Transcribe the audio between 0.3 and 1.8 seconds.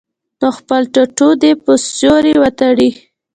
نو خپل ټټو دې پۀ